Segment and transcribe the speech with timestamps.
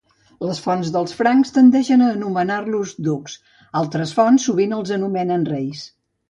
[0.43, 3.37] Les fonts dels francs tendeixen a anomenar-los ducs;
[3.83, 5.87] altres fonts sovint els anomenen reis.